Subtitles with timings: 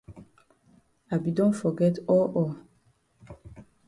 [1.11, 2.55] I be don forget all all.